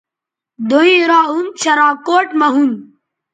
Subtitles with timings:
[0.69, 2.71] دوئیں را ھُم شراکوٹ مہ ھُون